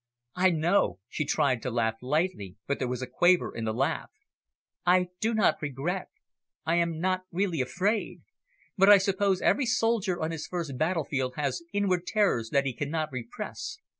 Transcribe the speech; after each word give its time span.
"I 0.33 0.49
know." 0.49 0.97
She 1.09 1.25
tried 1.25 1.61
to 1.61 1.69
laugh 1.69 1.97
lightly, 2.01 2.55
but 2.65 2.79
there 2.79 2.87
was 2.87 3.03
a 3.03 3.07
quaver 3.07 3.55
in 3.55 3.65
the 3.65 3.71
laugh. 3.71 4.09
"I 4.83 5.09
do 5.19 5.35
not 5.35 5.61
regret. 5.61 6.07
I 6.65 6.77
am 6.77 6.99
not 6.99 7.25
really 7.31 7.61
afraid. 7.61 8.23
But 8.75 8.89
I 8.89 8.97
suppose 8.97 9.41
every 9.43 9.67
soldier 9.67 10.19
on 10.19 10.31
his 10.31 10.47
first 10.47 10.75
battlefield 10.75 11.35
has 11.35 11.61
inward 11.71 12.07
tremors 12.07 12.49
that 12.49 12.65
he 12.65 12.73
cannot 12.73 13.11
repress. 13.11 13.77